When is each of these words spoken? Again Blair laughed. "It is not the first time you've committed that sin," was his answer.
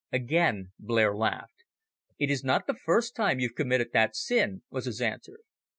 Again 0.11 0.71
Blair 0.79 1.15
laughed. 1.15 1.63
"It 2.17 2.31
is 2.31 2.43
not 2.43 2.65
the 2.65 2.73
first 2.73 3.15
time 3.15 3.39
you've 3.39 3.53
committed 3.53 3.89
that 3.93 4.15
sin," 4.15 4.63
was 4.71 4.85
his 4.85 4.99
answer. 4.99 5.41